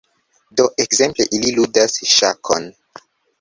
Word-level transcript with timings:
Do, 0.61 0.63
ekzemple 0.85 1.27
ili 1.39 1.51
ludas 1.59 1.99
ŝakon 2.15 2.67